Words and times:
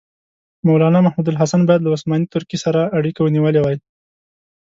مولنا 0.67 0.99
محمودالحسن 1.07 1.61
باید 1.65 1.81
له 1.83 1.89
عثماني 1.95 2.27
ترکیې 2.33 2.57
سره 2.65 2.81
اړیکه 2.99 3.21
نیولې 3.35 3.59
وای. 3.61 3.77